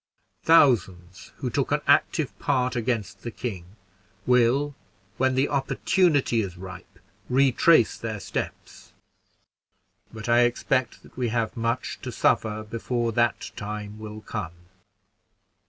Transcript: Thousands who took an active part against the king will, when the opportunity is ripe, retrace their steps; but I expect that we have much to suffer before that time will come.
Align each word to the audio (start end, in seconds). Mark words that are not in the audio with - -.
Thousands 0.41 1.31
who 1.37 1.51
took 1.51 1.71
an 1.71 1.81
active 1.85 2.33
part 2.39 2.75
against 2.75 3.21
the 3.21 3.29
king 3.29 3.75
will, 4.25 4.73
when 5.17 5.35
the 5.35 5.47
opportunity 5.47 6.41
is 6.41 6.57
ripe, 6.57 6.97
retrace 7.29 7.97
their 7.99 8.19
steps; 8.19 8.93
but 10.11 10.27
I 10.27 10.39
expect 10.39 11.03
that 11.03 11.15
we 11.15 11.29
have 11.29 11.55
much 11.55 12.01
to 12.01 12.11
suffer 12.11 12.63
before 12.63 13.11
that 13.11 13.51
time 13.55 13.99
will 13.99 14.21
come. 14.21 14.53